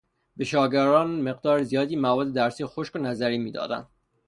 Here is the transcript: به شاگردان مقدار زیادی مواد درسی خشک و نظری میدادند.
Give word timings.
به 0.37 0.43
شاگردان 0.43 1.21
مقدار 1.21 1.63
زیادی 1.63 1.95
مواد 1.95 2.33
درسی 2.33 2.65
خشک 2.65 2.95
و 2.95 2.99
نظری 2.99 3.37
میدادند. 3.37 3.87